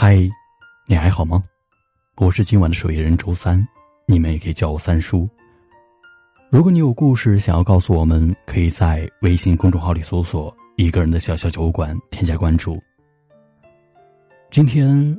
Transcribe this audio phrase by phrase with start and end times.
[0.00, 0.16] 嗨，
[0.86, 1.42] 你还好吗？
[2.18, 3.66] 我是今晚的守夜人周三，
[4.06, 5.28] 你们也可以叫我三叔。
[6.50, 12.80] 如果你有故事想要告诉我们，可以在微信公众号里搜索“一个人的小小酒馆”，添加关注。
[14.52, 15.18] 今天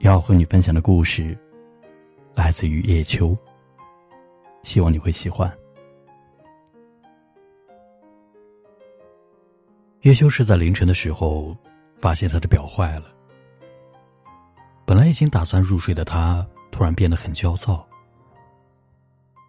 [0.00, 1.38] 要和你分享的故事
[2.34, 3.38] 来自于叶秋，
[4.64, 5.48] 希望你会喜欢。
[10.00, 11.56] 叶秋是在凌晨的时候
[11.94, 13.14] 发现他的表坏了。
[14.88, 16.42] 本来已经打算入睡的他，
[16.72, 17.86] 突然变得很焦躁。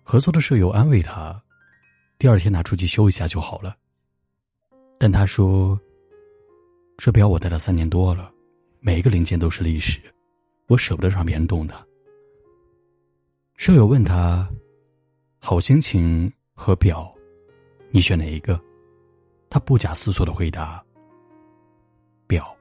[0.03, 1.41] 合作的舍友安慰他
[2.19, 3.73] ：“第二天拿出去修一下就好了。”
[4.99, 5.79] 但他说
[6.99, 8.29] ：“这表我戴了三年多了，
[8.81, 10.01] 每一个零件都是历史，
[10.67, 11.81] 我舍不得让别人动它。”
[13.55, 14.45] 舍友问他
[15.39, 17.09] ：“好心情和表，
[17.91, 18.59] 你选哪一个？”
[19.49, 20.83] 他不假思索的回答
[22.27, 22.53] ：“表。”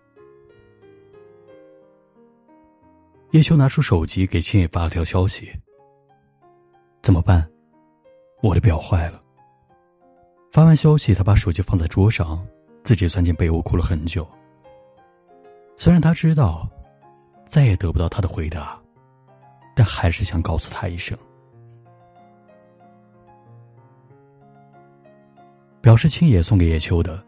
[3.32, 5.52] 叶秋拿出手机给青野发了条消息
[7.02, 7.46] ：“怎么办？
[8.42, 9.22] 我的表坏了。”
[10.50, 12.42] 发完消息，他把手机放在桌上，
[12.82, 14.26] 自己钻进被窝哭了很久。
[15.76, 16.66] 虽然他知道
[17.44, 18.80] 再也得不到他的回答，
[19.76, 21.16] 但还是想告诉他一声。
[25.82, 27.22] 表是青野送给叶秋的，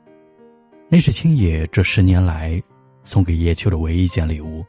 [0.89, 2.61] 那是青野这十年来
[3.05, 4.65] 送给叶秋的唯一一件礼物。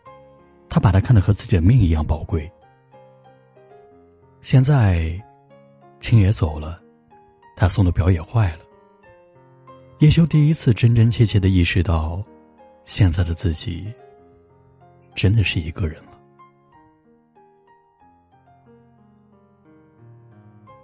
[0.72, 2.50] 他把他看得和自己的命一样宝贵。
[4.40, 5.22] 现在，
[6.00, 6.82] 青野走了，
[7.58, 8.60] 他送的表也坏了。
[10.00, 12.24] 叶修第一次真真切切的意识到，
[12.86, 13.94] 现在的自己
[15.14, 16.18] 真的是一个人了。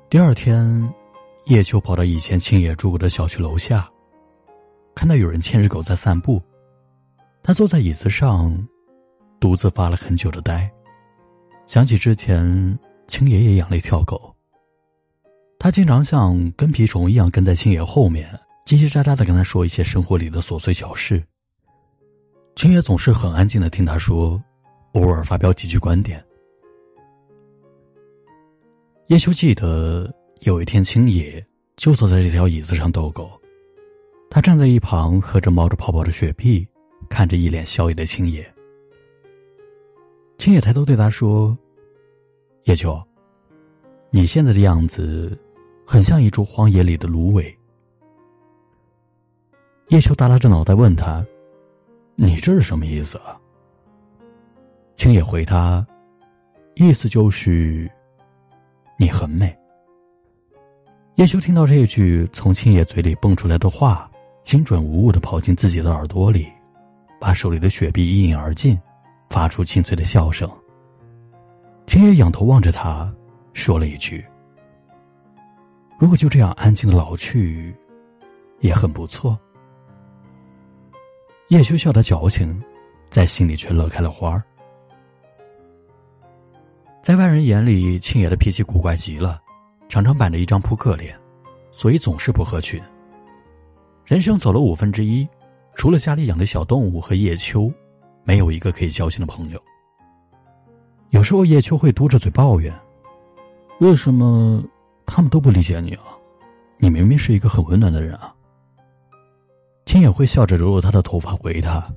[0.10, 0.94] 第二天，
[1.46, 3.90] 叶秋跑到以前青野住过的小区楼下，
[4.94, 6.42] 看到有人牵着狗在散步，
[7.42, 8.68] 他坐在椅子上。
[9.40, 10.70] 独自发了很久的呆，
[11.68, 14.36] 想起之前青爷爷养了一条狗，
[15.60, 18.28] 他经常像跟屁虫一样跟在青爷后面，
[18.66, 21.24] 叽叽喳喳的跟他说一些生活里的琐碎小事。
[22.56, 24.42] 青爷总是很安静的听他说，
[24.94, 26.24] 偶尔发表几句观点。
[29.08, 31.46] 叶秋记得有一天，青野
[31.76, 33.30] 就坐在这条椅子上逗狗，
[34.30, 36.68] 他站在一旁喝着冒着泡泡的雪碧，
[37.08, 38.52] 看着一脸笑意的青野。
[40.38, 41.58] 青野抬头对他说
[42.66, 43.02] ：“叶秋，
[44.12, 45.38] 你现在的样子，
[45.86, 47.54] 很像一株荒野里的芦苇。”
[49.90, 51.26] 叶秋耷拉着脑袋问他
[52.16, 53.40] ：“你这是什么意思啊？”
[54.96, 55.86] 青野回他
[56.76, 57.90] ：“意思就是，
[58.98, 59.56] 你很美。”
[61.16, 64.10] 叶秋听到这句从青野嘴里蹦出来的话，
[64.44, 66.48] 精准无误的跑进自己的耳朵里，
[67.20, 68.80] 把手里的雪碧一饮而尽。
[69.30, 70.50] 发出清脆的笑声。
[71.86, 73.12] 青野仰头望着他，
[73.54, 74.26] 说了一句
[75.98, 77.74] ：“如果就这样安静的老去，
[78.60, 79.38] 也很不错。”
[81.50, 82.62] 叶修笑得矫情，
[83.10, 84.44] 在心里却乐开了花
[87.02, 89.42] 在外人眼里，青野的脾气古怪极了，
[89.88, 91.18] 常常板着一张扑克脸，
[91.72, 92.82] 所以总是不合群。
[94.04, 95.26] 人生走了五分之一，
[95.76, 97.72] 除了家里养的小动物和叶秋。
[98.28, 99.64] 没有一个可以交心的朋友。
[101.12, 102.78] 有时候叶秋会嘟着嘴抱怨
[103.80, 104.62] ：“为什么
[105.06, 106.04] 他们都不理解你啊？
[106.78, 108.36] 你明明是一个很温暖的人啊。”
[109.88, 111.90] 青野会笑着揉揉他的头发回他：“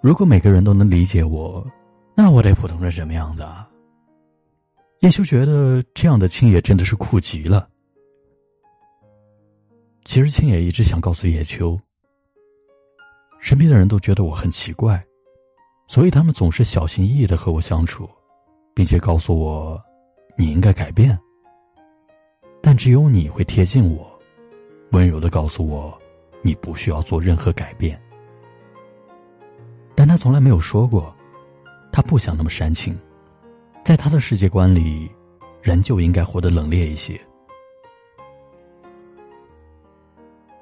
[0.00, 1.62] 如果每个人都能理解我，
[2.14, 3.68] 那我得普通成什么样子啊？”
[5.00, 7.68] 叶秋觉得这样的青野真的是酷极了。
[10.06, 11.78] 其实青野一直想告诉叶秋，
[13.38, 15.04] 身边的人都觉得我很奇怪。
[15.88, 18.08] 所以他们总是小心翼翼的和我相处，
[18.74, 19.80] 并且告诉我，
[20.36, 21.16] 你应该改变。
[22.60, 24.10] 但只有你会贴近我，
[24.90, 25.96] 温柔的告诉我，
[26.42, 28.00] 你不需要做任何改变。
[29.94, 31.14] 但他从来没有说过，
[31.92, 32.98] 他不想那么煽情，
[33.84, 35.08] 在他的世界观里，
[35.62, 37.18] 人就应该活得冷冽一些。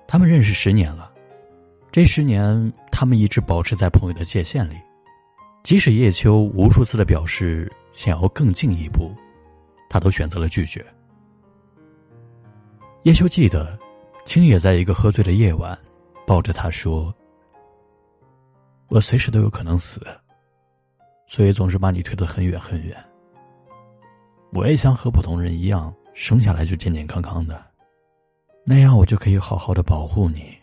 [0.06, 1.12] 他们认识十年了，
[1.90, 4.76] 这十年他们一直保持在朋友的界限里。
[5.64, 9.10] 即使叶秋无数次的表示想要更进一步，
[9.88, 10.84] 他都选择了拒绝。
[13.04, 13.78] 叶秋记得，
[14.26, 15.76] 青野在一个喝醉的夜晚，
[16.26, 17.12] 抱着他说
[18.88, 20.06] ：“我随时都有可能死，
[21.26, 22.94] 所以总是把你推得很远很远。
[24.52, 27.64] 我也想和普通人一样，生下来就健健康康的，
[28.66, 30.54] 那样我就可以好好的保护你。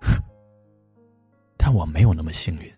[1.56, 2.70] 但我没有那么幸运。”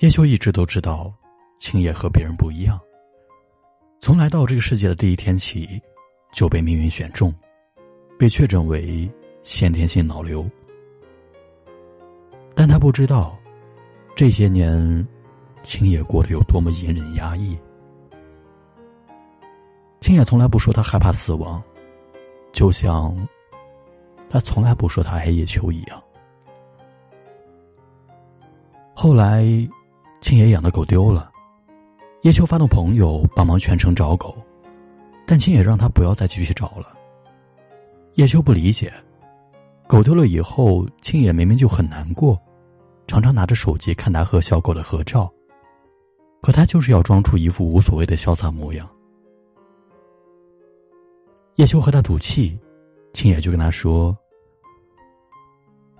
[0.00, 1.10] 叶修一直都知道，
[1.58, 2.78] 青野和别人不一样。
[3.98, 5.80] 从来到这个世界的第一天起，
[6.34, 7.34] 就被命运选中，
[8.18, 9.10] 被确诊为
[9.42, 10.46] 先天性脑瘤。
[12.54, 13.38] 但他不知道，
[14.14, 15.08] 这些年，
[15.62, 17.58] 青野过得有多么隐忍压抑。
[20.02, 21.62] 青野从来不说他害怕死亡，
[22.52, 23.16] 就像
[24.28, 26.02] 他从来不说他爱叶秋一样。
[28.94, 29.46] 后来。
[30.20, 31.30] 青野养的狗丢了，
[32.22, 34.36] 叶秋发动朋友帮忙全城找狗，
[35.26, 36.96] 但青野让他不要再继续找了。
[38.14, 38.92] 叶秋不理解，
[39.86, 42.40] 狗丢了以后，青野明明就很难过，
[43.06, 45.32] 常常拿着手机看他和小狗的合照，
[46.42, 48.88] 可他就是要装出一副无所谓的潇洒模样。
[51.56, 52.58] 叶秋和他赌气，
[53.12, 54.16] 青野就跟他说：“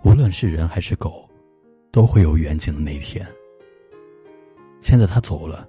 [0.05, 1.29] 无论是人还是狗，
[1.93, 3.25] 都会有远景的那一天。”
[4.87, 5.69] 现在他走了，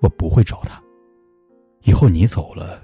[0.00, 0.82] 我不会找他。
[1.82, 2.82] 以后你走了，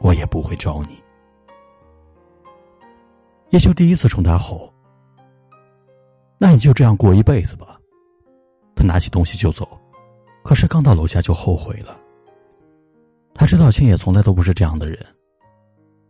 [0.00, 1.00] 我也不会找你。
[3.50, 4.74] 叶修第一次冲他吼
[6.36, 7.78] ：“那你就这样过一辈子吧。”
[8.74, 9.78] 他拿起东西就走，
[10.42, 11.96] 可是刚到楼下就后悔了。
[13.36, 14.98] 他知道青野从来都不是这样的人，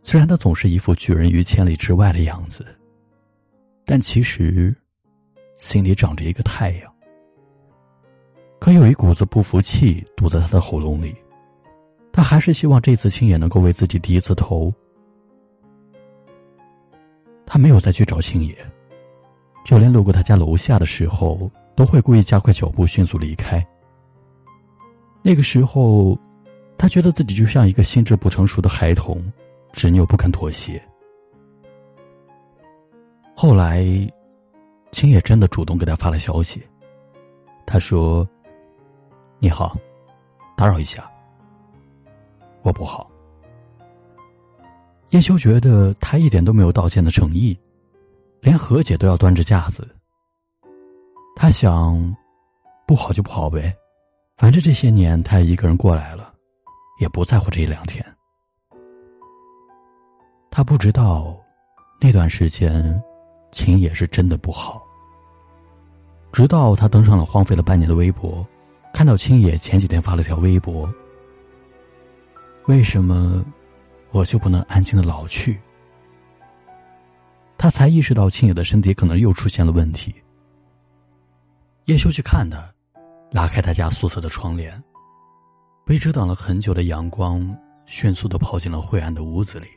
[0.01, 2.65] 虽然他总是一副拒人于千里之外的样子，
[3.85, 4.75] 但其实
[5.57, 6.91] 心里长着一个太阳。
[8.59, 11.15] 可有一股子不服气堵在他的喉咙里，
[12.11, 14.73] 他还是希望这次青野能够为自己低一次头。
[17.45, 18.53] 他没有再去找青野，
[19.63, 23.65] 就连路过他家楼下的时候，都会故意加快脚步，迅速离开。
[25.21, 26.17] 那个时候，
[26.77, 29.23] 他觉得自己就像一个心智不成熟的孩童，
[29.71, 30.81] 执拗不肯妥协。
[33.35, 33.85] 后来，
[34.91, 36.61] 青野真的主动给他发了消息，
[37.65, 38.27] 他说。
[39.39, 39.77] 你好，
[40.55, 41.09] 打扰一下。
[42.63, 43.09] 我不好。
[45.11, 47.57] 叶修觉得他一点都没有道歉的诚意，
[48.41, 49.87] 连和解都要端着架子。
[51.35, 52.15] 他想，
[52.87, 53.73] 不好就不好呗，
[54.37, 56.33] 反正这些年他也一个人过来了，
[56.99, 58.03] 也不在乎这一两天。
[60.49, 61.37] 他不知道，
[62.01, 62.99] 那段时间，
[63.51, 64.81] 秦也是真的不好。
[66.33, 68.43] 直到他登上了荒废了半年的微博。
[68.97, 70.91] 看到青野前几天发了条微博，
[72.65, 73.45] 为什么
[74.09, 75.55] 我就不能安静的老去？
[77.59, 80.15] 他才意识到青野的身体可能又出现了问题。
[81.85, 82.73] 叶修去看他，
[83.29, 84.83] 拉开他家宿舍的窗帘，
[85.85, 87.55] 被遮挡了很久的阳光
[87.85, 89.67] 迅速的跑进了灰暗的屋子里，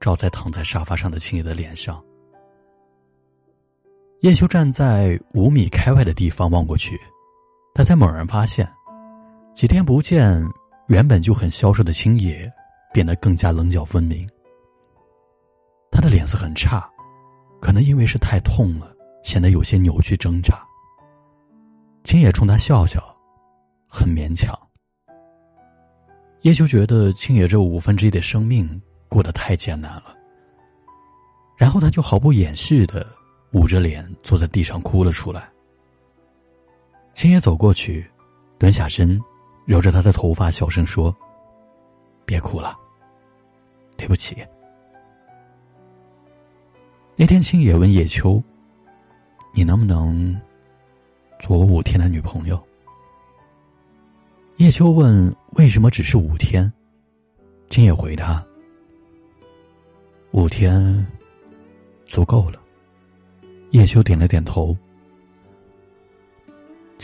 [0.00, 2.02] 照在躺在沙发上的青野的脸上。
[4.22, 7.00] 叶修站在五米开外的地方望过去。
[7.74, 8.66] 他才猛然发现，
[9.52, 10.40] 几天不见，
[10.86, 12.50] 原本就很消瘦的青野
[12.92, 14.24] 变得更加棱角分明。
[15.90, 16.88] 他的脸色很差，
[17.60, 18.94] 可能因为是太痛了，
[19.24, 20.64] 显得有些扭曲挣扎。
[22.04, 23.02] 青野冲他笑笑，
[23.88, 24.56] 很勉强。
[26.42, 30.14] 叶秋觉得青野这五分之一的生命过得太艰难了，
[31.56, 33.04] 然后他就毫不掩饰的
[33.52, 35.50] 捂着脸坐在地上哭了出来。
[37.14, 38.04] 青野走过去，
[38.58, 39.18] 蹲下身，
[39.64, 41.14] 揉着他的头发，小声说
[42.26, 42.76] ：“别哭了，
[43.96, 44.44] 对不起。”
[47.16, 48.42] 那天，青野问叶秋
[49.54, 50.38] ：“你能不能
[51.38, 52.60] 做我五天的女朋友？”
[54.58, 56.70] 叶秋问：“为什么只是五天？”
[57.70, 58.44] 青野回答
[60.32, 61.06] ：“五天
[62.06, 62.60] 足够了。”
[63.70, 64.76] 叶秋点了点头。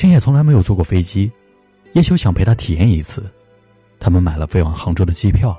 [0.00, 1.30] 青野从来没有坐过飞机，
[1.92, 3.30] 叶修想陪他体验一次。
[3.98, 5.54] 他们买了飞往杭州的机票。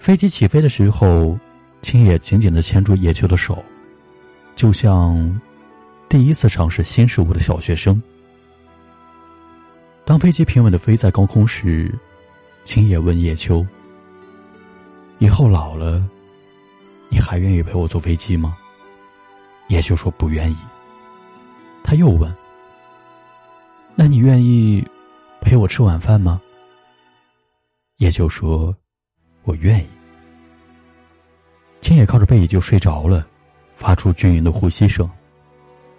[0.00, 1.38] 飞机起飞的时候，
[1.80, 3.64] 青野紧紧的牵住叶秋的手，
[4.56, 5.40] 就像
[6.08, 8.02] 第一次尝试新事物的小学生。
[10.04, 11.96] 当飞机平稳的飞在高空时，
[12.64, 13.64] 青野问叶秋
[15.20, 16.04] ：“以后老了，
[17.10, 18.56] 你还愿意陪我坐飞机吗？”
[19.70, 20.56] 叶秋说：“不愿意。”
[21.84, 22.28] 他又问。
[23.96, 24.84] 那你愿意
[25.40, 26.40] 陪我吃晚饭吗？
[27.98, 28.74] 叶秋说，
[29.44, 29.86] 我愿意。
[31.80, 33.26] 青野靠着背椅就睡着了，
[33.76, 35.08] 发出均匀的呼吸声，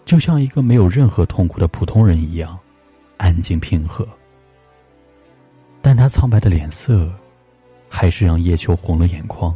[0.03, 2.59] 就像一个没有任何痛苦的普通人一样，
[3.17, 4.05] 安静平和。
[5.81, 7.09] 但他苍白的脸色，
[7.87, 9.55] 还是让叶秋红了眼眶。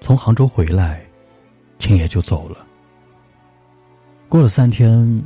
[0.00, 1.04] 从杭州回来，
[1.80, 2.64] 青野就走了。
[4.28, 5.24] 过了三天，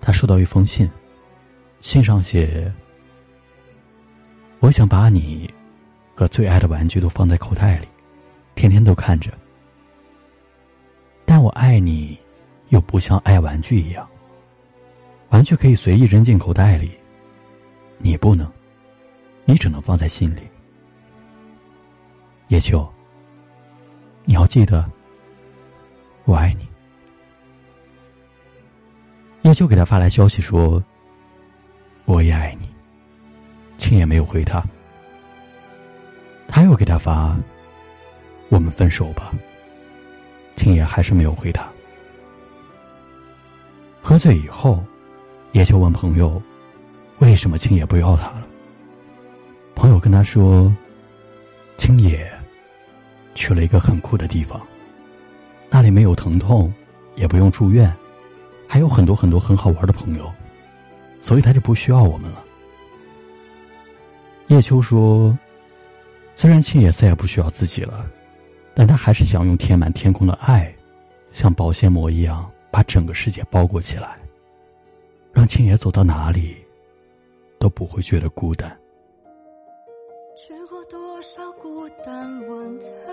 [0.00, 0.90] 他收到一封信，
[1.80, 2.72] 信上写
[4.60, 5.52] ：“我想把你
[6.14, 7.86] 和最爱的玩具都放在口袋里，
[8.54, 9.30] 天天都看着。
[11.24, 12.18] 但我爱你，
[12.68, 14.08] 又不像爱玩具一样。
[15.28, 16.90] 玩具可以随意扔进口袋里，
[17.98, 18.50] 你不能，
[19.44, 20.40] 你只能放在心里。
[22.48, 22.88] 叶秋，
[24.24, 24.90] 你要记得，
[26.24, 26.66] 我爱你。”
[29.48, 30.84] 叶秋给他发来消息说
[32.04, 32.68] ：“我也爱你。”
[33.78, 34.62] 青也没有回他。
[36.46, 37.34] 他又给他发
[38.50, 39.32] ：“我们分手吧。”
[40.54, 41.66] 青也还是没有回他。
[44.02, 44.84] 喝醉以后，
[45.52, 46.42] 叶秋问朋友
[47.20, 48.46] ：“为什么青野不要他了？”
[49.74, 50.70] 朋友跟他说
[51.78, 52.30] ：“青野
[53.34, 54.60] 去了一个很酷的地方，
[55.70, 56.70] 那里没有疼痛，
[57.14, 57.90] 也不用住院。”
[58.68, 60.30] 还有很多很多很好玩的朋友，
[61.22, 62.44] 所以他就不需要我们了。
[64.48, 65.36] 叶秋说
[66.36, 68.08] ：“虽然青野再也不需要自己了，
[68.74, 70.72] 但他还是想用填满天空的爱，
[71.32, 74.18] 像保鲜膜一样把整个世界包裹起来，
[75.32, 76.56] 让青野走到哪里
[77.58, 78.70] 都不会觉得孤单。”
[80.36, 83.07] 吃过多少孤单晚餐？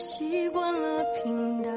[0.00, 1.70] 习惯了平淡。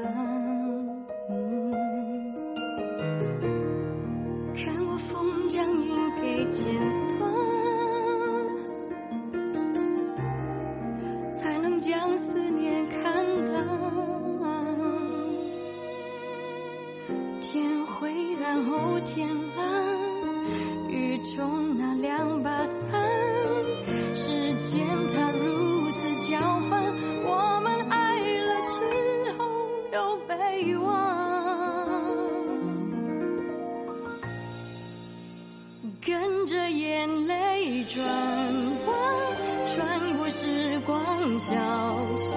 [4.56, 6.74] 看过风将云给剪
[7.10, 7.13] 断
[37.04, 38.02] 眼泪转
[38.88, 38.96] 弯，
[39.76, 40.96] 穿过时光
[41.38, 41.54] 小
[42.16, 42.33] 巷，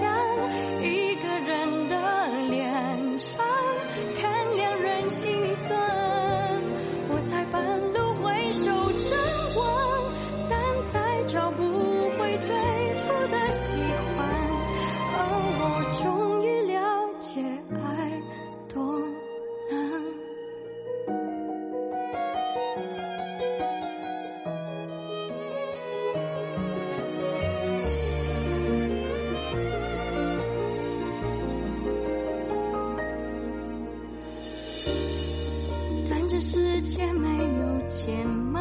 [36.88, 38.60] 界没有钱吗？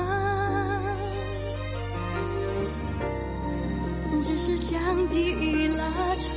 [4.23, 5.83] 只是将记忆拉
[6.17, 6.27] 长。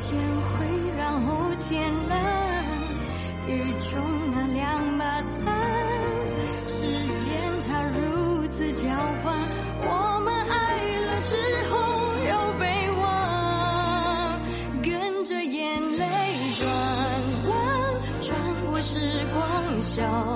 [0.00, 2.66] 天灰然后天蓝，
[3.46, 4.00] 雨中
[19.98, 20.27] 光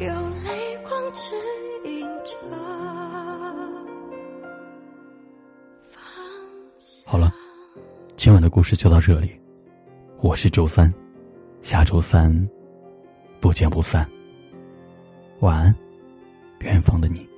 [0.00, 1.34] 有泪光指
[1.84, 2.32] 引着。
[7.04, 7.30] 好了，
[8.16, 9.38] 今晚的故事就到这里。
[10.22, 10.90] 我是周三，
[11.60, 12.32] 下周三
[13.40, 14.10] 不见不散。
[15.40, 15.76] 晚安，
[16.60, 17.29] 远方的你。